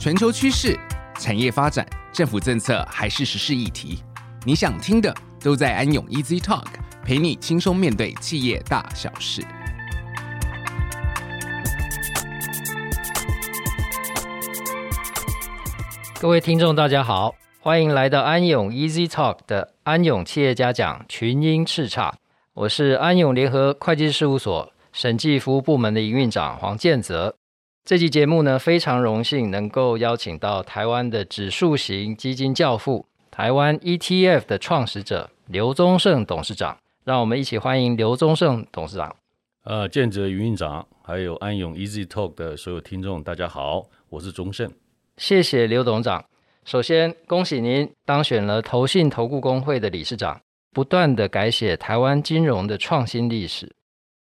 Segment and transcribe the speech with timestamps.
[0.00, 0.80] 全球趋势、
[1.18, 4.02] 产业发展、政府政策还是时事议题，
[4.46, 6.64] 你想听的都在安永 Easy Talk，
[7.04, 9.42] 陪你轻松面对企业大小事。
[16.18, 22.14] 各位听众，大家好，欢迎来到安永 Easy Talk 的安永企业家讲群英叱咤。
[22.54, 27.36] 我是安永联合会计事务所审计服务部门的营运长黄建泽。
[27.90, 36.78] 这期节目呢，非常荣幸能够邀请到台湾的指数型基金教父、台湾 ETF 的创始者刘宗盛董事长。
[37.02, 39.16] 让我们一起欢迎刘宗盛董事长。
[39.64, 44.70] 呃，建泽云院长，还有安永 Easy Talk 的所有听众，大家好，我是宗盛。
[45.16, 46.24] 谢谢刘董事长。
[46.64, 53.74] 首先，恭喜您当选了投信投顾公会的理事长，不断的改写台湾金融的创新历史。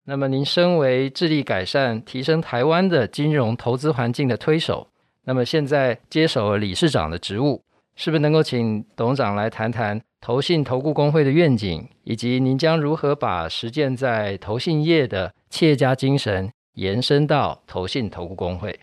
[0.09, 4.87] 那么，您身为致力改善、提升台湾的金融投资环境的推手，
[5.25, 7.61] 那么现在接手了理事长的职务，
[7.95, 18.79] 是不是能够请董事长来谈谈投信投顾工会的愿景，以及您将如何把实践在投信业的企业家精神延伸到投信投顾工会？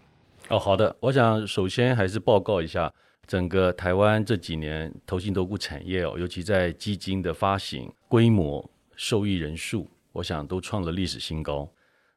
[0.49, 0.95] 哦，好的。
[1.01, 2.93] 我想首先还是报告一下，
[3.27, 11.71] 整个台湾这几年投信投顾产业哦，尤其在基金的发行规模、受益人数，我想都创了历史新高。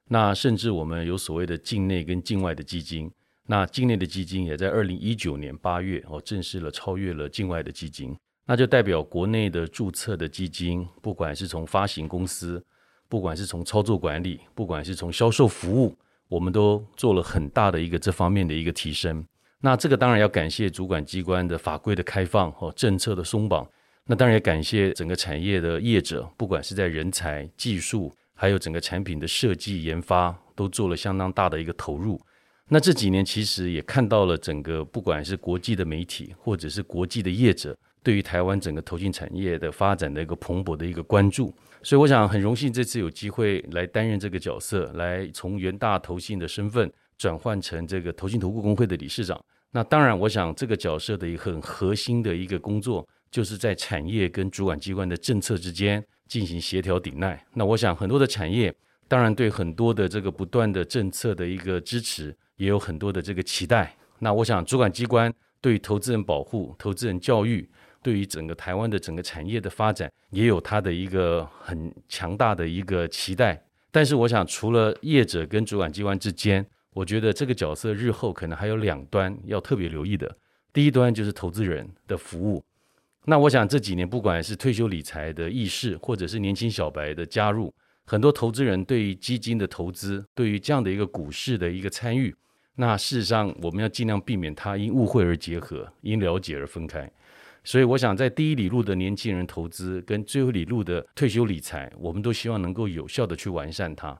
[0.07, 3.11] 那甚至我们有所谓的境内跟境外的基金，
[3.45, 8.17] 那境内的基金也在二零一九年八月哦，正式了超越了境外的基金。
[8.45, 12.65] 那就代表国内的注册的基金，不管是从发行公司，
[13.07, 15.95] 不管是从操作管理，不管是从销售服务。
[16.27, 19.25] 我们都做了很大的一个这方面的一个提升，
[19.61, 23.67] 那这个当然要感谢主管机关的法规的开放和政策的松绑，
[24.11, 32.19] 那当然也感谢整个产业的业者，不管是在人才、技术，还有整个产品的设计研发，都做了相当大的一个投入。
[32.69, 41.53] 那这几年其实也看到了整个不管是国际的媒体，或者是国际的业者，对于台湾整个投信产业的发展的一个蓬勃的一个关注。
[41.83, 49.39] 所以我想很荣幸这次有机会来担任这个角色，来从元大投信的身份转换成这个投信投顾公会的理事长。
[49.71, 57.43] 那当然，我想这个角色的一个很核心的一个工作，就是在产业跟主管机关的政策之间进行协调抵赖。
[57.53, 58.73] 那我想很多的产业，
[59.07, 63.95] 当然对很多的这个不断的政策的一个支持，也有很多的这个期待。
[64.19, 67.69] 那我想主管机关对于投资人保护、投资人教育。
[68.01, 73.61] 对于整个台湾的整个产业的发展，也有它的一个很强大的一个期待。
[73.91, 80.33] 但是，我想除了业者跟主管机关之间，我觉得这个角色日后可能还有两端要特别留意的。
[80.71, 82.63] 第一端就是投资人的服务。
[83.25, 87.73] 那我想这几年，不管是退休理财的意识，或者是年轻小白的加入，
[88.05, 92.33] 很多投资人对于基金的投资，对于这样的一个股市的一个参与，
[92.75, 97.11] 那事实上我们要尽量避免它因误会而结合，因了解而分开。
[97.63, 104.19] 所以，我想在第一里路的年轻人投资跟最后里路的退休理财，我们都希望能够有效地去完善它。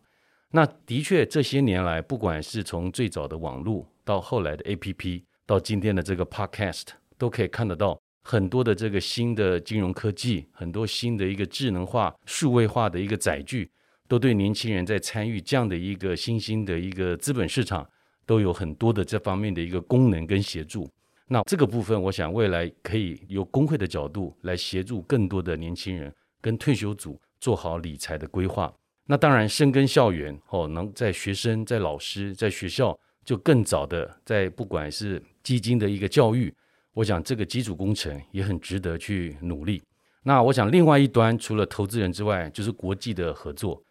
[0.51, 6.87] 那的确，这些年来，不管是从最早的网络到后来的 APP，到今天的这个 Podcast，
[7.17, 13.67] 都可以看得到很多的这个新的金融科技，很多新的一个智能化、数位化的一个载具，
[14.07, 17.89] 都对年轻人在参与这样的一个新兴的一个资本市场，
[18.27, 20.87] 都有很多的这方面的一个功能跟协助。
[21.27, 28.71] 那这个部分，我想未来可以由工会的角度来协助更多的年轻人跟退休组做好理财的规划。
[29.07, 32.95] 那当然，深耕校园哦，能在学生、在老师、在学校
[33.25, 36.53] 就更早的在不管是基金的一个教育，
[36.99, 39.81] 我想这个基础工程也很值得去努力。
[40.23, 43.81] 那我想另外一端，除了投资人之外，就是国际的合作。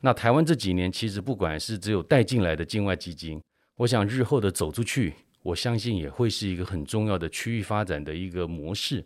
[0.00, 3.40] 那台湾这几年其实不管是只有带进来的境外基金，
[3.76, 5.14] 我想日后的走出去。
[5.44, 8.96] 我相信也会是一个很重要的区域发展的一个模式。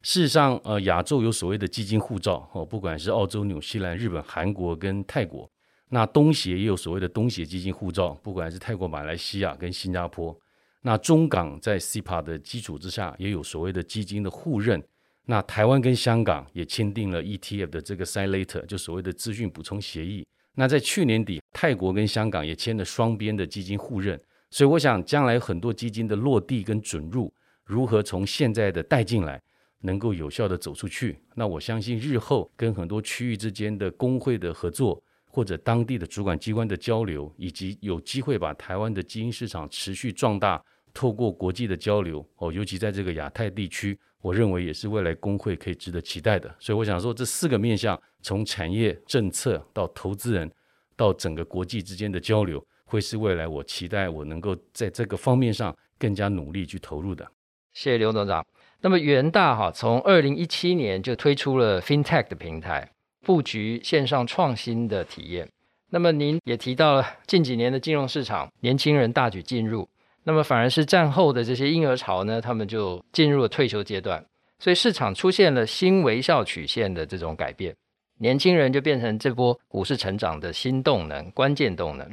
[0.00, 5.46] 事实上，呃，亚洲有所谓的基金护照哦，不管是澳洲、纽西兰、日本、韩国跟泰国，
[5.90, 10.34] 那东协也有所谓的东协基金护照，不管是泰国、马来西亚跟新加坡。
[10.82, 14.82] 那中港在 CIPA 的基础之下，也有所谓的基金的互认。
[15.26, 20.26] 那台湾跟香港也签订了 ETF 的这个 Side Letter，就所谓的资讯补充协议。
[20.54, 24.18] 那在去年底，泰国跟香港也签了双边的基金互认。
[24.50, 27.32] 所以我想，将来很多基金的落地跟准入，
[27.64, 29.40] 如何从现在的带进来，
[29.82, 31.20] 能够有效的走出去？
[31.36, 35.00] 那我相信日后跟很多区域之间的工会的合作，
[35.30, 40.62] 或者当地的主管机关的交流，以及有机会把台湾的基因市场持续壮大，
[40.92, 46.54] 透过国际的交流哦，尤其在这个亚太地区，我认为也是未来工会可以值得期待的。
[46.58, 50.50] 所以我想说，这四个面向，从产业政策到投资人，
[50.96, 52.64] 到整个国际之间的交流。
[52.90, 57.24] 会是未来我期待我能够在这个方面上更加努力去投入的。
[57.72, 58.44] 谢谢刘董事长。
[58.80, 62.90] 那么元大哈从二零一七年就推出了 FinTech 的平台，
[63.24, 65.48] 布局线上创新的体验。
[65.90, 69.88] 那么您也提到了近几年的金融市场，年轻人大举进入，
[70.24, 74.24] 那么反而是战后的这些婴儿潮呢，他们就进入了退休阶段，
[74.58, 77.74] 所以市场出现了新微笑曲线的这种改变，
[78.18, 82.08] 年轻人就变成这波股市成长的新动能、关键动能。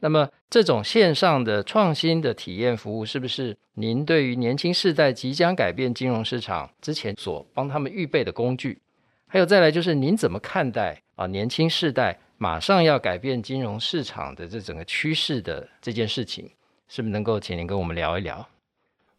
[0.00, 8.80] 那么，这种线上的创新的体验服务，是不是您对于年轻世代即将改变金融市场之前所帮他们预备的工具？
[9.28, 16.50] 还有再来就是，您怎么看待啊年轻世代马上要改变金融市场的这整个趋势的这件事情？
[16.88, 18.48] 是不是能够请您跟我们聊一聊？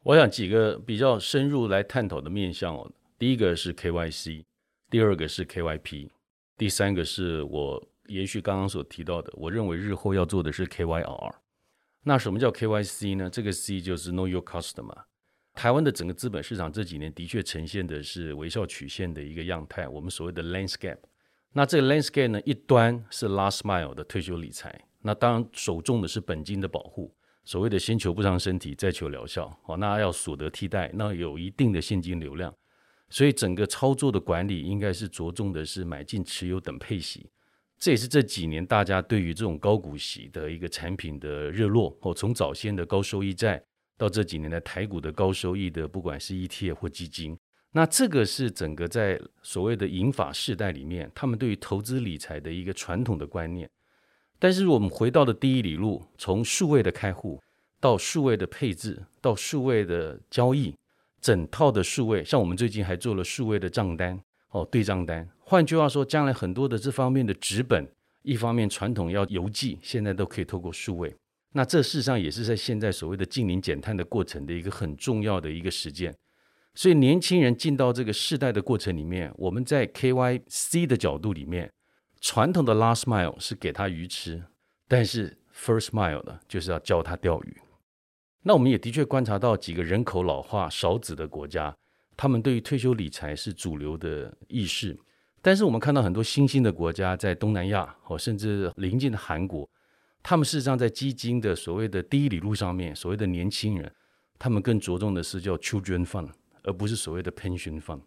[0.04, 2.92] 我想几个比较深入来探讨的面向哦。
[3.18, 4.44] 第一个是 KYC，
[4.90, 6.10] 第二个是 KYP，
[6.58, 7.88] 第三个是我。
[8.10, 11.32] 延续刚刚所提到的，我认为日后要做的是 KYR。
[12.06, 13.30] 那什么叫 KYC 呢？
[13.30, 15.04] 这个 C 就是 Know Your Customer。
[15.60, 21.00] 台湾的整个资本市场这几年的确呈现的是微笑曲线的一个样态，我们所谓的 Landscape。
[21.52, 27.14] 那这个 Landscape 呢，一端是 Last Mile 的退休理财，那当然首重的是本金的保护，
[27.44, 29.54] 所谓的先求不伤身体，再求疗效。
[29.66, 32.56] 哦，那要所得替代，那有一定的现金流量，
[33.10, 37.30] 所以整个操作的管理应该是着重的是买进、持有等配息。
[37.78, 43.62] 这也是这几年大家对于这种高股息的一个产品的热络哦，从早先的高收益债
[44.00, 47.38] 到这几年的台股的高收益的，不管是 ETF 或基金，
[47.74, 53.70] 那这个是整个在所谓的银发世代里面，他们对于投资理财的一个传统的观念。
[54.40, 57.42] 但是我们回到的第一里路，从数位的开户
[57.82, 60.74] 到数位的配置到数位的交易，
[61.20, 64.18] 整套的数位，像我们最近还做了数位的账单。
[64.52, 65.30] 哦，对账单。
[65.40, 67.88] 换句话说，将来很多的这方面的纸本，
[68.24, 71.14] 一方面传统要邮寄，现在都可以透过数位。
[71.54, 76.16] 那这事实上也是在现在所谓的净零减碳的过程的一个很重要的一个实践。
[76.76, 81.72] 所以年轻人进到这个世代的过程里面，我们在 KYC 的角度里面，
[82.22, 84.44] 传统的 Last Mile 是给他鱼吃，
[84.88, 87.58] 但是 First Mile 呢，就是要教他钓鱼。
[88.44, 91.76] 那我们也的确观察到几个人口老化少子的国家。
[92.16, 94.98] 他们对于退休理财是主流的意识，
[95.42, 99.70] 但是我们看到很多新兴的国家，在东南亚或甚至邻近的韩国，
[100.22, 103.92] 他们事实上在基金的所谓的第一里路上面，所谓的年轻人，
[104.38, 106.30] 他们更着重的是叫 children fund，
[106.64, 108.02] 而不是所谓的 pension fund。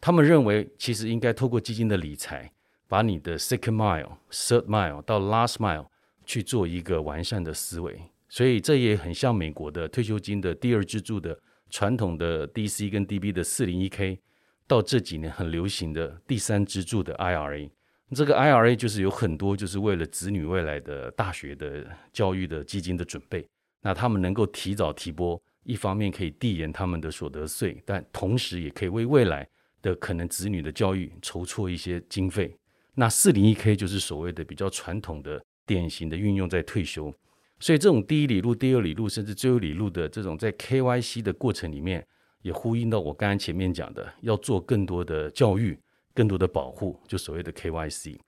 [0.00, 2.52] 他们认为，其实应该透过基金的理财，
[2.86, 5.86] 把你的 second mile、third mile 到 last mile
[6.24, 8.00] 去做一个完善的思维。
[8.28, 11.38] 所以这也很像美国的退休金的第二支柱的。
[11.70, 14.18] 传统的 DC 跟 DB 的 401k，
[14.66, 17.68] 到这几年很流行的第三支柱的 IRA，
[18.14, 23.46] 这个 IRA 就是有很多就是为了子女未来的大学的教育的基金的准备。
[23.82, 29.46] 那他们能够提早提拨，一方面可以递延他们的所得税，但同时也可以为未来
[29.82, 32.56] 的可能子女的教育筹措一些经费。
[32.94, 37.14] 那 401k 就是所谓的比较传统的、典型的运用在退休。
[37.60, 42.04] 所以这种第一里路、第二里路，甚至最后里路的这种在 KYC 的过程里面，
[42.42, 45.78] 也呼应到我刚才前面讲的，要做更多的教育、
[46.18, 48.18] 更多的保护，就所谓的 KYC。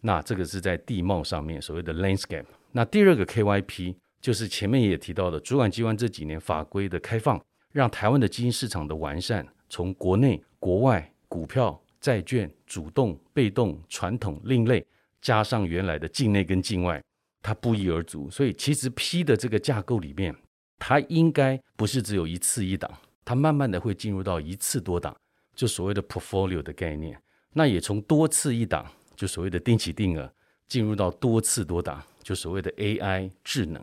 [0.00, 2.46] 那这个是在地貌上面所谓的 landscape。
[2.72, 7.38] 那第二个 KYP 就是前面也提到的，主管机关这几年法规的开放，
[7.72, 14.86] 让台湾的基金市场的完善，从国内、国外、股票、债券、主动、被动、传统、另类，
[15.20, 17.02] 加上原来的境内跟境外。
[17.42, 20.34] 它不一而足，所以其实 P 的这个架构里面，
[20.78, 22.90] 它应该不是只有一次一档，
[23.26, 25.14] 它慢慢的会进入到一次多档，
[25.54, 27.20] 就所谓的 portfolio 的概念。
[27.58, 28.86] 那也从多次一档，
[29.16, 30.30] 就所谓的定期定额，
[30.68, 33.82] 进入到多次多档，就所谓的 AI 智能。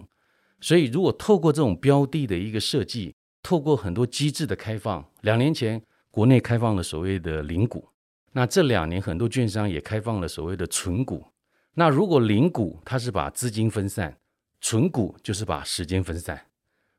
[0.61, 7.89] 所以如果透过这种标的的一个设计，透过很多机制的开放，两年前国内开放了所谓的零股，
[8.33, 11.25] 那这两年很多券商也开放了所谓的存股。
[11.73, 14.15] 那如果零股它是把资金分散，
[14.61, 16.45] 存股就是把时间分散。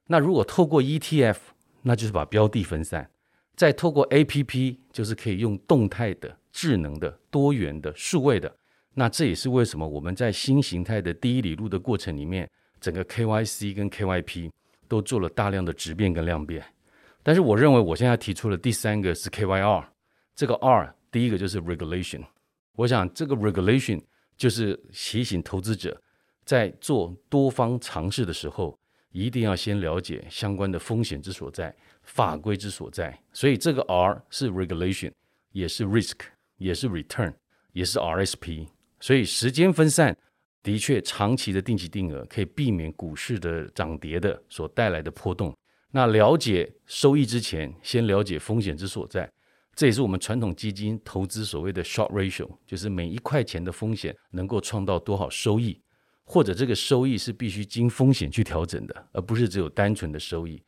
[0.08, 1.36] 那如果透过 ETF，
[1.82, 3.08] 那就是把标的分散。
[3.54, 8.50] 再透过 APP，就是可以用动态的、智能的、多元的、数位的。
[8.94, 12.48] 那这也是为什么我们在新形态的第一里路的过程里面，
[12.80, 14.50] 整个 KYC 跟 KYP
[14.88, 16.64] 都做了大量的质变跟量变。
[17.22, 19.84] 但是我认为我现在提出了第三个是 KYR，
[20.34, 22.22] 这个 R 第一个就是 Regulation。
[22.76, 24.00] 我想这个 Regulation。
[24.36, 25.96] 就是提醒投资者，
[26.44, 28.76] 在做多方尝试的时候，
[29.12, 33.16] 一定要先了解相关的风险之所在、法规之所在。
[33.32, 35.12] 所以这个 R 是 regulation，
[35.52, 36.16] 也是 risk，
[36.56, 37.32] 也是 return，
[37.72, 38.66] 也是 RSP。
[39.00, 40.16] 所以时间分散，
[40.62, 45.54] 的确长期的定期定额可以避免股市的涨跌的所带来的波动。
[45.90, 49.30] 那了解收益之前，先了解风险之所在。
[49.76, 55.80] 这也是我们传统基金投资所谓的 short ratio，就是每一块钱的风险能够创造多少收益，
[56.24, 60.62] 或者这个收益是必须经风险去调整的，而不是只有单纯的收益。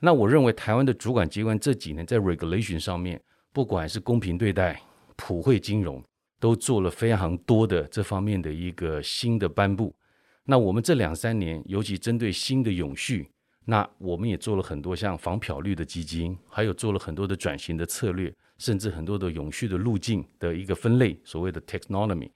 [0.00, 3.20] 那我认为台湾的主管机关这几年在 regulation 上面，
[3.52, 4.80] 不管是公平对待、
[5.18, 6.02] 普惠金融，
[6.40, 9.94] 都做了非常多的这方面的一个新的颁布。
[10.44, 13.28] 那我们这两三年，尤其针对新的永续，
[13.66, 18.34] 那我们也做了很多像防漂绿的基金，还有做了很多的转型的策略。
[18.58, 22.28] 甚至很多的永续的路径的一个分类，所谓的 taxonomy，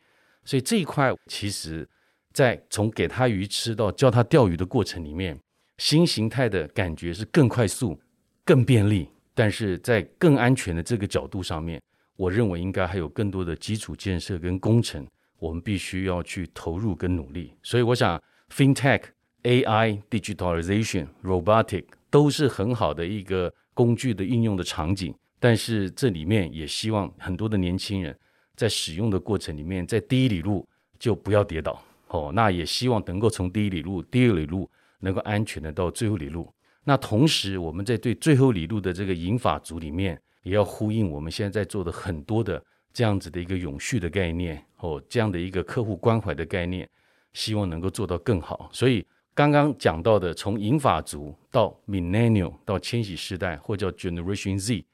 [0.44, 1.84] 所以这一块其实，
[2.32, 5.36] 在从给他鱼吃到教他钓鱼的过程里面，
[5.78, 8.00] 新形态的感觉是更快速、
[8.44, 11.82] 更便利，但是在更安全的这个角度上面，
[12.16, 15.06] 我认为应该还有更多的基础建设跟工程，
[15.38, 17.52] 我们必须要去投入跟努力。
[17.62, 19.02] 所以我想，FinTech、
[19.42, 25.14] AI、Digitalization、Robotic 都是很好的一个工具的应用的场景。
[25.40, 28.16] 但是这里面也希望很多的年轻人
[28.54, 30.68] 在使用的过程里面，在第一里路
[31.00, 32.30] 就不要跌倒哦。
[32.32, 36.48] 那也希望能够从第一里路、第二里路能够安全的到最后里路。
[36.84, 46.88] 那同时，我们在对最后里路的这个引法组里面，也要呼应我们现在在做的很多的这样子的一个永续的概念哦，这样的一个客户关怀的概念，
[47.32, 48.68] 希望能够做到更好。
[48.72, 54.84] 所以刚刚讲到的，从银发族到 Millennial 到千禧世代，或叫 Generation Z。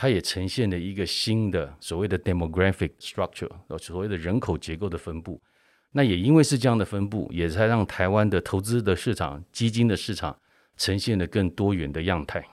[0.00, 5.40] 它也呈现了一个新的所谓的 demographic structure，所谓的人口结构的分布。
[5.90, 10.38] 那也因为是这样的分布，也才让台湾的投资的市场、基金的市场
[10.76, 12.46] 呈现了更多元的样态。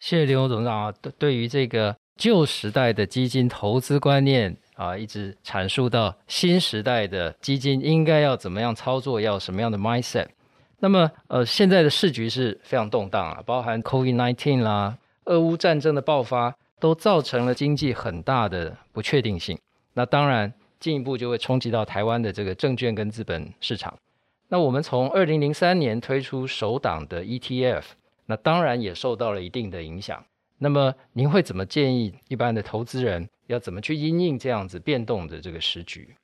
[0.00, 10.26] 谢谢林总长啊，对于这个旧时代的基金投资观念啊，一直阐述到新时代的基金应该要怎么样操作，要什么样的 mindset。
[10.78, 14.96] 那么，呃，现在的市局是非常动荡啊，包含 COVID-19 啦。
[15.26, 19.58] 俄乌战争的爆发都造成了经济很大的不确定性，
[19.92, 23.94] 那当然进一步就会冲击到台湾的这个证券跟资本市场。
[24.48, 27.82] 那我们从二零零三年推出首档的 ETF，
[28.30, 30.24] 那当然也受到了一定的影响。
[30.58, 36.14] 那么您会怎么建议一般的投资人要怎么去因应这样子变动的这个时局？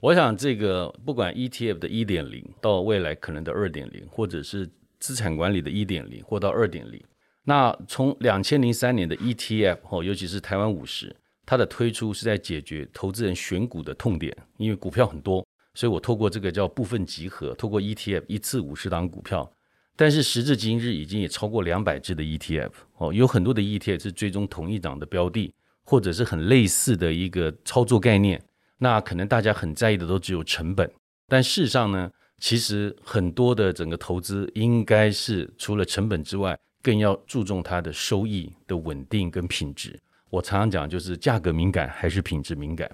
[0.00, 4.68] 我想这个不管 ETF 的一点零到未来可能的二点零，或者是
[5.00, 7.02] 资产管理的一点零或到二点零。
[7.44, 19.50] 那从两千零三年的 ETF 哦，尤其是台湾五十，它的推出是在解决投资人选股的痛点，因为股票很多，所以我透过这个叫部分集合，透过 ETF 一次五十档股票。
[19.96, 28.40] 但是时至今日，已经也超过两百只的 ETF 哦，有很多的 ETF 是追踪同一档的标的，或者是很类似的一个操作概念。
[28.78, 30.88] 那可能大家很在意的都只有成本，
[31.26, 36.56] 但事实上呢，其实很多的整个投资应该是除了成本之外。
[36.82, 39.98] 更要注重它的收益的稳定跟品质。
[40.30, 42.88] 我常常讲，就是价格敏感还是品质敏感。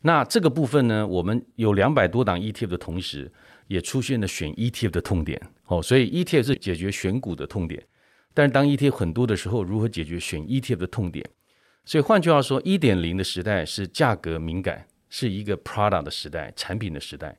[0.00, 3.30] 那这个部分呢，我们有两百多档 ETF 的同时，
[3.66, 5.40] 也出现了选 ETF 的痛点。
[5.66, 7.82] 哦，所以 ETF 是解决选股的痛点，
[8.32, 11.28] 但是当 ETF 很多的时候，如何解决选 ETF 的痛点？
[11.84, 17.36] 所以换句话说，一点零的时代是价格敏感，是一个 product 的时代，产品的时代。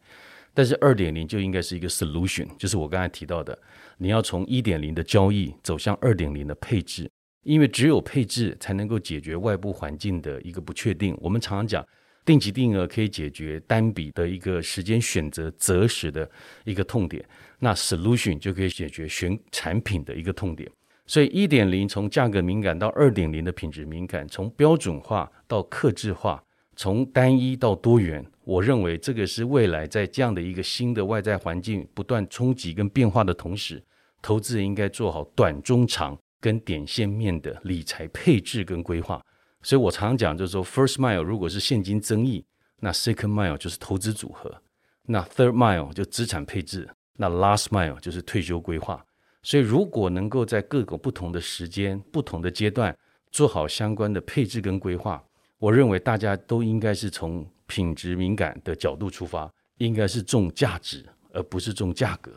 [0.53, 3.57] 但是二点零就应该是一个 solution，就是我刚才提到的。
[3.97, 7.09] 你要从一点零的交易走向二点零的配置，
[7.43, 11.15] 因为只有配置才能够解决外部环境的一个不确定。
[11.21, 11.85] 我们常常讲，
[12.27, 16.29] 定期定额可以解决单笔的一个时间选择择时的
[16.65, 17.25] 一个痛点，
[17.57, 20.69] 那 solution 就可以解决选产品的一个痛点。
[21.05, 26.43] 所以一点零从价格敏感到二点零的品质敏感，从标准化到克制化，
[26.75, 33.81] 从单一到多元，我认为这个是未来在这样的一个新的外在环境不断冲击跟变化的同时，
[34.21, 39.23] 投资人应该做好短、中、长跟点线面的理财配置跟规划。
[39.63, 42.45] 所以我常常讲，就是说，first mile 如果是现金增益，
[42.79, 44.61] 那 second mile 就是投资组合，
[45.03, 49.03] 那 third mile 就资产配置，那 last mile 就是退休规划。
[49.43, 52.95] 所以如果能够在各个不同的时间、不同的阶段
[53.31, 55.23] 做好相关的配置跟规划。
[55.59, 62.31] 我认为大家都应该是从品质敏感的角度出发，应该是重价值而不是重价格。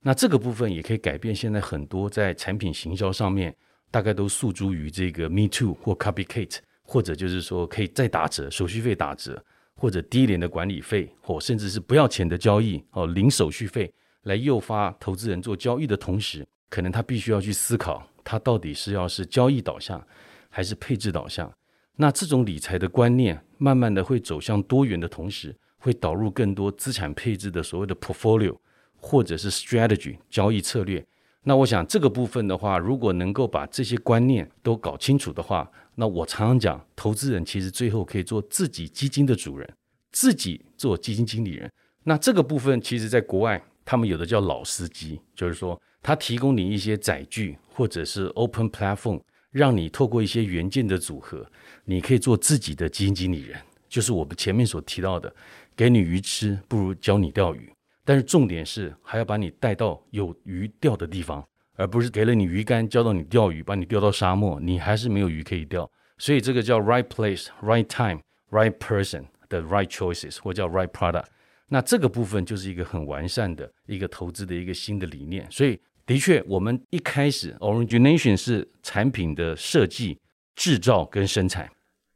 [0.00, 3.56] 那这个部分也可以改变现在很多在产品行销上面，
[3.94, 9.40] 大概都诉诸于这个 Me Too 或 Copycat，或者就是说可以再打折，手续费打折，
[9.76, 20.04] 或者低廉的管理费，或甚至是不要钱的交易哦，零手续费来诱发投资人做交易的同时，可能他必须要去思考，他到底是要是交易导向
[20.50, 21.48] 还是配置导向。
[21.94, 28.58] 那这种理财的观念，慢慢的会走向多元的同时，会导入更多资产配置的所谓的 portfolio，
[28.96, 31.06] 或者是 strategy 交易策略，
[31.46, 39.70] 那我想这个部分的话，如果能够把这些观念都搞清楚的话，那我常常讲，投资人其实最后可以做自己基金的主人，
[40.10, 41.70] 自己做基金经理人。
[42.02, 49.20] 那这个部分，其实在国外，他们有的叫老司机，就是说他提供你一些载具或者是 open platform，
[49.50, 51.46] 让你透过一些元件的组合，
[51.84, 53.60] 你可以做自己的基金经理人。
[53.86, 55.32] 就是我们前面所提到的，
[55.76, 57.70] 给你鱼吃，不如教你钓鱼。
[58.04, 61.42] 但是重点是还要把你带到有鱼钓的地方，
[61.74, 65.90] 而不是给了你鱼竿教到你钓鱼，把你钓到沙漠，你还是没有鱼可以钓。
[66.18, 68.20] 所以这个叫 right place, right time,
[68.50, 71.24] right person 的 right choices，或叫 right product。
[71.68, 75.50] 那这个部分就是一个很完善的一个投资的一个新的理念。
[75.50, 80.20] 所以的确，我们一开始 origination 是产品的设计、
[80.54, 81.68] 制造跟生产，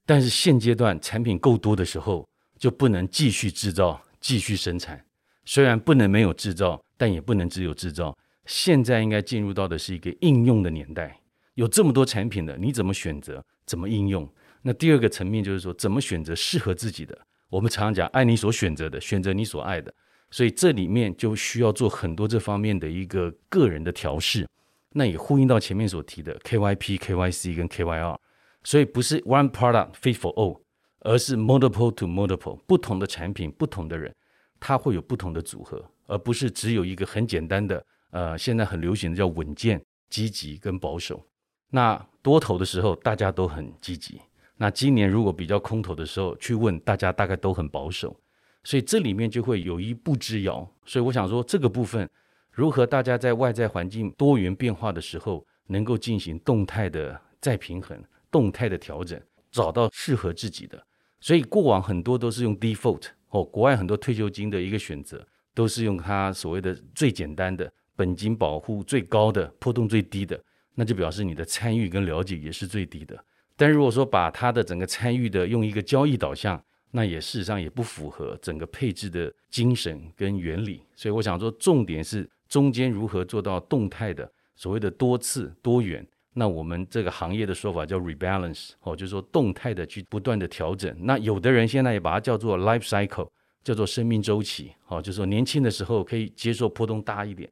[0.04, 2.28] 但是现阶段产品够多的时候，
[2.58, 5.02] 就不能继续制造、继续生产。
[5.48, 8.14] 虽然不能没有制造，但也不能只有制造。
[8.44, 11.18] 现在应该进入到的是一个应用的年代，
[11.54, 13.42] 有这么多产品的，你怎么选择？
[13.64, 14.30] 怎么应用？
[14.60, 17.18] 那第二个层面就是说，怎么选择适合自己的？
[17.48, 19.90] 我们常常讲，爱你所选择的，选择你所爱的。
[20.30, 24.46] 所以这里面就需要做很多这方面的一个个人的调试。
[24.92, 28.18] 那也呼应到前面所提的 KYP、KYC 跟 KYR。
[28.64, 30.60] 所以不是 one product fit for all，
[31.00, 34.14] 而是 multiple to multiple，不同的产品，不同的人。
[34.60, 37.84] 它会有不同的组合，而不是只有一个很简单的。
[38.10, 41.22] 呃，现在很流行的叫稳健、积极跟保守。
[41.70, 44.18] 那多头的时候大家都很积极，
[44.56, 48.18] 那今年如果比较空头的时候去问大家，大概都很保守。
[48.64, 50.66] 所以这里面就会有一步之遥。
[50.86, 52.08] 所以我想说，这个部分
[52.50, 60.82] 如何大家在外在环境多元变化的时候，能够进行动态的再平衡、动态的调整，找到适合自己的。
[61.20, 63.08] 所以过往很多都是用 default。
[63.30, 70.40] 哦，国外很多退休金的一个选择，都是用它所谓的最简单的本金保护最高的波动最低的，
[70.74, 73.18] 那就表示你的参与跟了解也是最低的。
[73.56, 76.62] 但如果说把它的整个参与的用一个交易导向，
[76.92, 80.80] 那也事实上也不符合整个配置的精神跟原理。
[80.94, 86.06] 所以我想说，重点是中间如何做到动态的所谓的多次多元。
[86.34, 90.94] 那我们这个行业的说法叫 rebalance，哦，就是说动态的去不断的调整。
[91.00, 93.28] 那有的人现在也把它叫做 life cycle，
[93.64, 97.50] 叫做生命周期，哦，就是说年轻的时候可以接受波动大一点，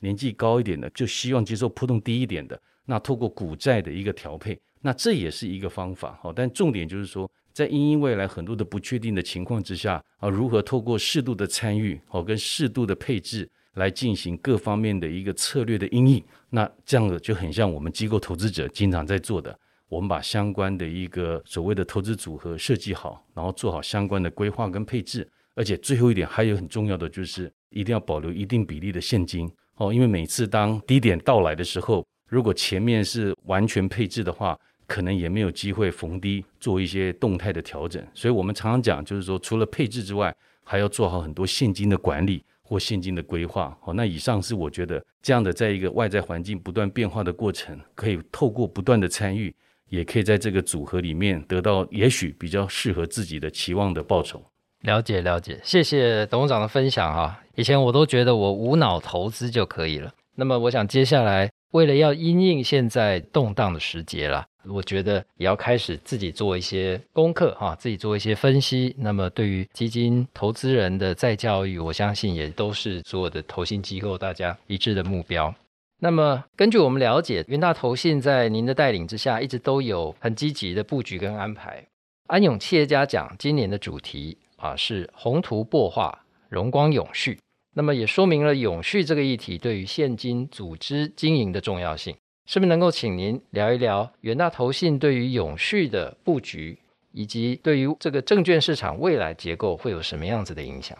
[0.00, 2.60] 年纪高一点的就希望接受波动低一点的。
[2.84, 6.32] 那透过股债的一个调配，那这也是一个方法，哦。
[6.34, 13.48] 但重点就是说，在因应未来很多的不确定的情况之下，啊，如何透过适度的参与，哦，跟适度的配置。
[13.76, 19.56] 来进行各方面的一个策略的应应，那这样子就很像我们机构投资者经常在做的。
[19.88, 25.26] 我们把相关的一个所谓的投资组合设计好，然后做好相关的规划跟配置。
[25.54, 38.04] 而且最后一点还有很重要的就是一定要保留一定比例的现金哦，因为每次当低点到来的时候，如果前面是完全配置的话，可能也没有机会逢低做一些动态的调整。
[38.12, 40.34] 所以我们常常讲，就是说除了配置之外，
[40.64, 42.42] 还要做好很多现金的管理。
[42.68, 49.54] 或现金的规划，好，那以上是我觉得这样的，在一个外在环境不断变化的过程，可以透过不断的参与，
[49.88, 54.42] 也可以在这个组合里面得到也许比较适合自己的期望的报酬。
[54.82, 57.40] 了解了解，谢谢董事长的分享哈。
[57.54, 64.44] 以前我都觉得我无脑投资就可以了，那么我想接下来为了要因应现在动荡的时节了。
[64.68, 68.94] 我觉得也要开始自己做一些功课哈，自己做一些分析。
[68.98, 75.54] 那么对于基金投资人的再教育，我相信也都是所有的投信机构大家一致的目标。
[75.98, 81.82] 那么根据我们了解，元大投信在您的带领之下，一直都有很积极的布局跟安排。
[82.26, 87.38] 安永企业家奖今年的主题啊是宏图擘画，荣光永续。
[87.74, 92.16] 那么也说明了永续这个议题对于现金组织经营的重要性。
[92.46, 96.78] 是不是能够请您聊一聊远大投信对于永续的布局，
[97.10, 100.96] 以及对于这个证券市场未来结构会有什么样子的影响？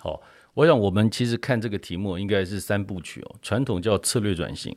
[0.00, 0.20] 好，
[0.52, 3.36] 我想我们其实看这个题目应该是三部曲哦。
[3.40, 4.74] 传统叫策略转型，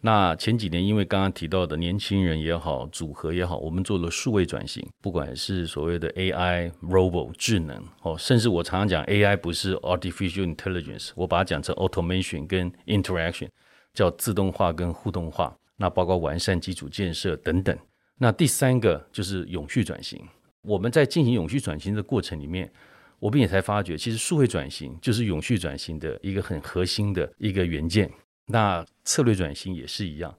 [0.00, 13.48] 那前几年因为刚刚提到的年轻人也好，组合也好，我们做了数位转型，不管是所谓的 AI、Robo 智能哦，甚至我常常讲 AI 不是 Artificial Intelligence，我把它讲成 Automation 跟 Interaction。
[13.94, 17.76] 叫自动化跟互动化，那包括完善基础建设等等。
[18.18, 20.22] 那第三个就是永续转型。
[20.62, 22.70] 我们在进行永续转型的过程里面，
[23.18, 28.10] 我们也才发觉，其实数位转型就是永续转型的一个很核心的一个元件。
[28.46, 30.34] 那策略转型也是一样。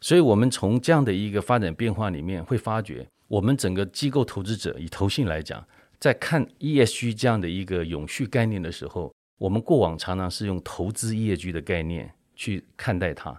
[0.00, 5.62] 所以，我们从这样的一个发展变化里面，会发觉，我们整个机构投资者以投信来讲，
[5.98, 12.14] 在看 ESG 这样的一个永续概念的时候，我们过往常常是用投资 ESG 的概念。
[12.38, 13.38] 去看待它。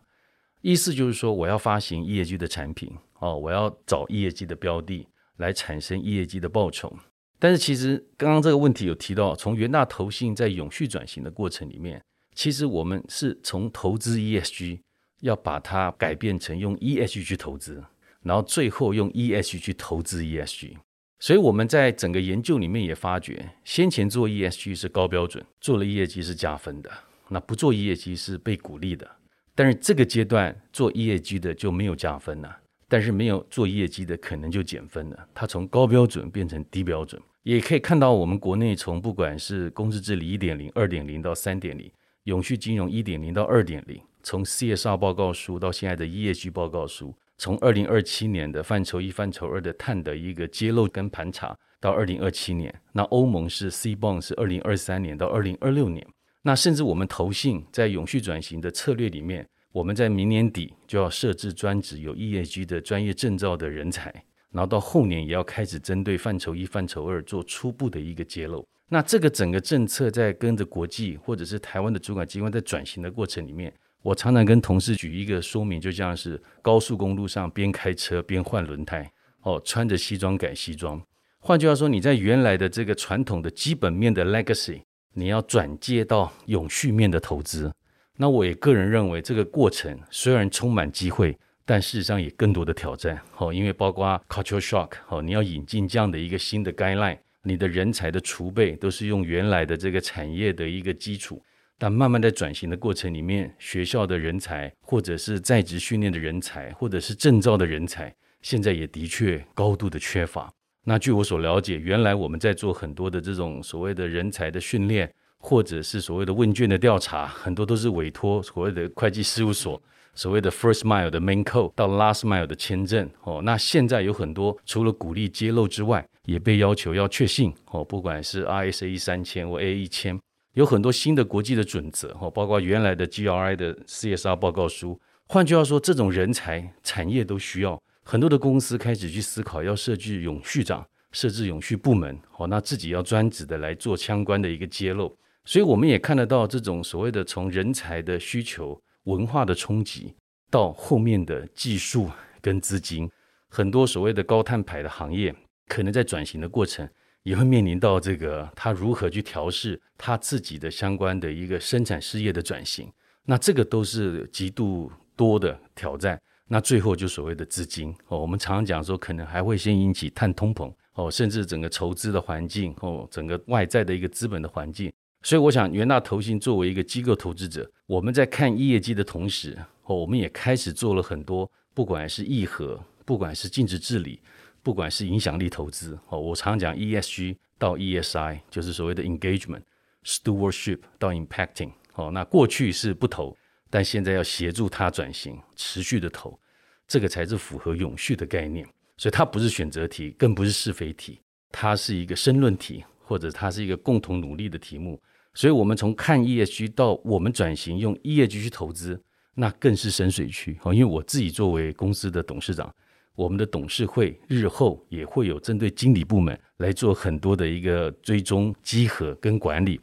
[0.61, 5.07] 意思就是说，我要发行 ESG 的产品哦，我要找 ESG 的标的
[5.37, 6.93] 来产生 ESG 的报酬。
[7.39, 12.03] 但是其实刚刚这个问题有提到，从元大投信在永续转型的过程里面，
[12.35, 14.81] 其实我们是从投资 ESG
[15.21, 17.81] 要把它改变成用 ESG 去投资，
[18.21, 20.75] 然后最后用 ESG 去投资 ESG。
[21.21, 26.91] 所以我们在整个研究里面也发觉，先前做 ESG 是高标准，做了 ESG 是加分的，
[27.29, 29.09] 那不做 ESG 是被鼓励的。
[29.55, 35.27] 但是这个阶段做 ESG 的就没有加分了，但是没有做 ESG 的可能就减分了。
[35.33, 41.91] 它从高标准变成低标准，也可以看到我们国内从不管是公司治理一点零、二点零到三点零，
[42.23, 56.07] 永续金融一点零到二点零，从 CSR 报告书到现在的 ESG 报告书，从二零二七年的范畴一、范畴二的碳的一个揭露跟盘查，到二零二七年，那欧盟是 C Bond 是二零二三年到二零二六年。
[56.41, 64.09] 那甚至我们投信在永续转型的策略里面，我们在明年底就要设置专职有 ESG 的专业证照的人才，
[64.51, 68.65] 然后到后年也要开始针对范畴一、范畴二做初步的一个揭露。
[68.87, 73.71] 那这个整个政策在跟着国际或者是台湾的主管机关在转型的过程里面，
[74.01, 80.99] 我常常跟同事举一个说明，就像是高速公路上边开车边换轮胎，哦，穿着西装改西装。
[81.39, 84.81] 换句话说，你在原来的这个传统的基本面的 legacy。
[85.13, 87.73] 你要转接到永续面的投资，
[88.17, 93.21] 那我也个人认为这个过程虽然充满机会，但事实上也更多的挑战。
[93.31, 101.41] 好，因为包括 culture shock，好，你要引进这样的一个新的 guideline，你的人才的储备都是用原来的这个产业的一个基础，
[101.77, 110.51] 但慢慢在转型的过程里面，学校的人才或者是在职训练的人才，或者是证照的人才，现在也的确高度的缺乏。
[110.85, 119.81] 那据我所了解，原来我们在做很多的这种所谓的人才的训练，或者是所谓的问卷的调查，很多都是委托所谓的会计事务所，
[120.15, 123.07] 所谓的 first mile 的 main code 到 last mile 的签证。
[123.23, 127.53] 哦，那现在有很多除了鼓励揭露之外，也被要求要确信。
[127.71, 130.19] 哦，不管是 RSA 三千或 A 一千，
[130.53, 132.17] 有很多新的国际的准则。
[132.19, 134.99] 哦，包括原来的 GRI 的 CSR 报告书。
[135.27, 137.79] 换句话说，这种人才产业都需要。
[138.09, 145.15] 很多的公司开始去思考要设置永续长，设置永续部门，好，那自己要专职的来做相关的一个揭露。
[145.45, 150.15] 所以我们也看得到这种所谓的从人才的需求、文化的冲击，
[150.49, 152.09] 到后面的技术
[152.41, 153.07] 跟资金，
[153.47, 155.31] 很多所谓的高碳排的行业，
[155.67, 156.89] 可能在转型的过程
[157.21, 162.91] 也会面临到这个他如何去调试他自己的相关的一个生产事业的转型。
[163.25, 166.19] 那这个都是极度多的挑战。
[166.51, 174.91] 那最后就所谓的资金哦，我们常常讲说，可能还会先引起碳通膨哦，甚至整个筹资的环境哦，整个外在的一个资本的环境。
[175.21, 184.19] 所以，我想元大投信作为一个机构投资者，我们在看业绩的同时哦，我们也开始做了很多，不管是议和，不管是尽职治理，
[184.63, 186.19] 不管是影响力投资哦。
[186.19, 189.61] 我常讲 ESG 到 ESI，就是所谓的 engagement
[190.03, 192.09] stewardship 到 impacting 哦。
[192.11, 193.37] 那过去是不投。
[193.69, 196.39] 但现在要协助他转型，持续的投，
[196.87, 198.67] 这个才是符合永续的概念。
[198.97, 205.01] 所以它不是选择题，更不是是非题，它是一个申论题，或者它是一个共同努力的题目。
[205.33, 209.01] 所以，我们从看 ESG 到我们转型用 ESG 去投资，
[209.35, 210.59] 那更是深水区。
[210.65, 212.73] 因为我自己作为公司的董事长，
[213.15, 219.79] 我们的董事会日后也会有针对经理部门来做很多的一个追踪、稽核跟管理。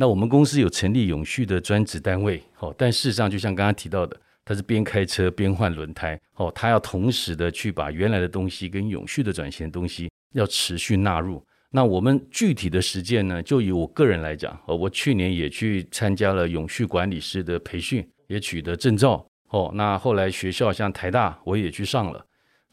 [0.00, 11.44] 那我们公司有成立永续的专职单位，哦，但事实上就像刚刚提到的，它是边开车边换轮胎，哦，它要同时的去把原来的东西跟永续的转型的东西要持续纳入。
[11.70, 22.24] 那我们具体的实践呢，就以我个人来讲，哦，我去年也去参加了永续管理师的培训，也取得证照，哦，那后来学校像台大我也去上了。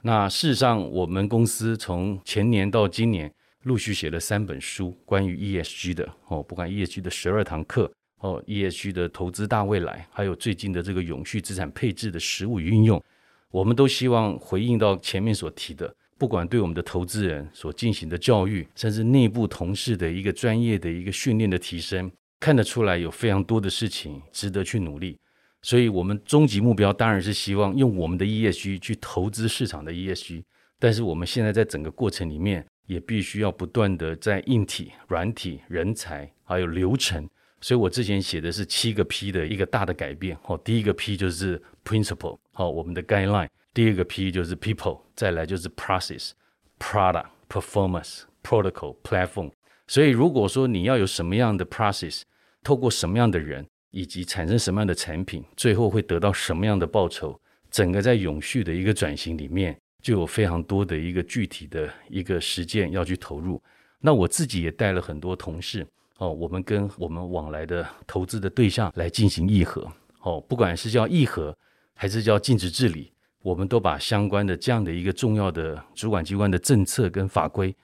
[0.04, 3.30] 那事实上，我们公司从前年到今年。
[3.68, 13.04] 陆续写了三本书，关于 ESG 的哦，不管 ESG 的十二堂课哦，ESG 的投资大未来，还有最近的这个永续资产配置的实务与运用，
[13.52, 25.18] 我们都希望回应到前面所提的，不管对我们的投资人所进行的教育，甚至内部同事的一个专业的一个训练的提升，看得出来有非常多的事情值得去努力。
[25.62, 30.42] 所以，我们终极目标当然是希望用我们的 ESG 去投资市场的 ESG，
[30.80, 32.66] 但是我们现在在整个过程里面。
[32.88, 37.30] 也必须要不断的在硬体、软体、人才还有流程，
[37.62, 40.38] 所以我之前写的是七个 P 的一个大的改变。
[40.46, 46.32] 哦，第一个 P 就是 Principle，好，我们的 Guideline；第二个 P 就是 People，再来就是 Process、
[46.80, 49.52] Product、Performance、Protocol、Platform。
[49.86, 52.24] 所以如果说你要有什么样的 Process，
[52.64, 63.62] 透过什么样的人，以及产生什么样的产品，最后会得到什么样的报酬，整个在永续的一个转型里面，就有非常多的一个具体的一个实践要去投入。
[64.00, 65.86] 那我自己也带了很多同事
[66.20, 69.86] 哦，我们跟我们往来的投资的对象来进行议和
[70.22, 71.54] 哦，不管是叫议和
[71.94, 77.76] 还是叫尽职治理，我们都把相关的这样的一个重要的主管机关的政策跟法规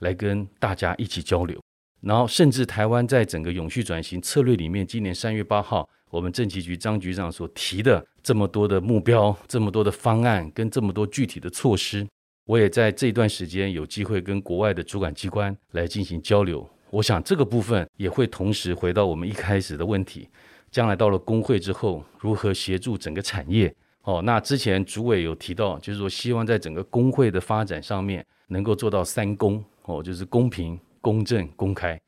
[0.00, 1.62] 来跟大家一起交流。
[2.00, 12.06] 然后，甚至台湾在整个永续转型策略里面，今年三月八号，我们政企局张局长所提的这么多的目标、这么多的方案跟这么多具体的措施，
[12.44, 16.68] 我也在这段时间有机会跟国外的主管机关来进行交流。
[16.90, 20.28] 我想这个部分也会同时回到我们一开始的问题：
[20.70, 23.74] 将来到了工会之后，如何协助整个产业？
[24.02, 30.78] 哦，那之前主委有提到，就是说希望在整个工会的发展上面能够做到三公哦，就是公平。
[31.00, 31.98] 公正公开，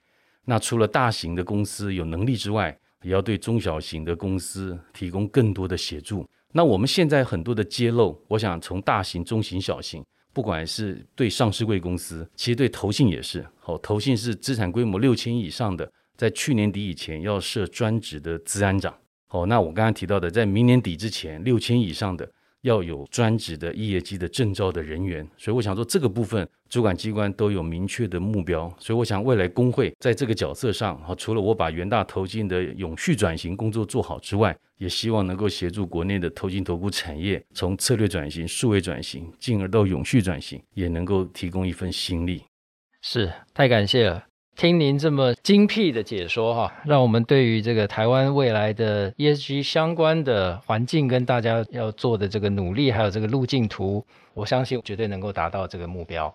[0.44, 6.28] 那除了大型的公司有能力之外，也要对中小型的公司提供更多的协助。
[6.52, 13.46] 那我们现在很多的揭露，我想从大型、中型、小型，不管是对上市贵公司，其实对投信也是。
[13.58, 18.92] 好，投信是资产规模六千亿以上的，在去年底以前要设专职的资安长。
[19.28, 22.28] 好，那我刚刚提到的，在明年底之前，六千亿以上的。
[22.62, 42.42] 要有专职的业绩的证照的人员，所以我想说这个部分主管机关都有明确的目标，所以我想未来工会在这个角色上，除了我把元大投进的永续转型工作做好之外，也希望能够协助国内的投进投顾产业从策略转型、数位转型，进而到永续转型，也能够提供一份心力。
[43.02, 44.29] 是，太感谢了。
[44.56, 56.34] 听您这么精辟的解说哈，让我们对于这个台湾未来的 ESG 相关的环境跟大家要做的这个努力，还有这个路径图，我相信绝对能够达到这个目标。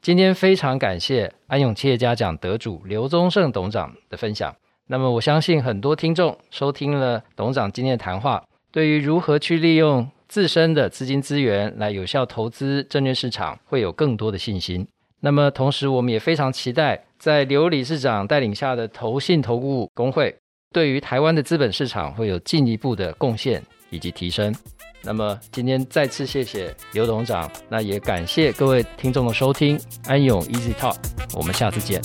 [0.00, 4.54] 今天非常感谢安永企业家奖得主刘宗盛董事长的分享。
[4.86, 14.86] 那么我相信很多听众收听了董事长今天的谈话，对于如何去利用自身的资金资源来有效投资证券市场，会有更多的信心。
[15.24, 17.02] 那么同时，我们也非常期待。
[17.18, 20.36] 在刘理事长带领下的投信投顾工会，
[20.70, 24.54] 对于台湾的资本市场会有进一步的贡献以及提升。
[25.02, 30.96] 那么今天再次谢谢刘董事长，那也感谢各位听众的收听，安永 Easy Talk，
[31.32, 32.02] 我们下次见。